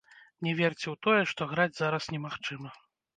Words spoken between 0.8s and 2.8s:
ў тое, што граць зараз немагчыма.